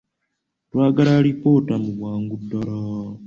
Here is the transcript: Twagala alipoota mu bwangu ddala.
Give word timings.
Twagala 0.69 1.11
alipoota 1.17 1.73
mu 1.83 1.91
bwangu 1.97 2.35
ddala. 2.41 2.75